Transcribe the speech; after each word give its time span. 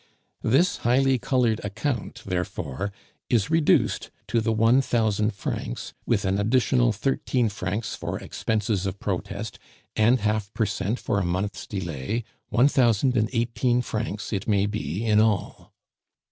This 0.41 0.77
highly 0.77 1.19
colored 1.19 1.61
account, 1.63 2.23
therefore, 2.25 2.91
is 3.29 3.51
reduced 3.51 4.09
to 4.29 4.41
the 4.41 4.51
one 4.51 4.81
thousand 4.81 5.35
francs, 5.35 5.93
with 6.07 6.25
an 6.25 6.39
additional 6.39 6.91
thirteen 6.91 7.49
francs 7.49 7.93
for 7.95 8.17
expenses 8.17 8.87
of 8.87 8.99
protest, 8.99 9.59
and 9.95 10.19
half 10.21 10.51
per 10.55 10.65
cent 10.65 10.97
for 10.97 11.19
a 11.19 11.23
month's 11.23 11.67
delay, 11.67 12.23
one 12.49 12.67
thousand 12.67 13.15
and 13.15 13.29
eighteen 13.31 13.83
francs 13.83 14.33
it 14.33 14.47
may 14.47 14.65
be 14.65 15.05
in 15.05 15.19
all. 15.19 15.71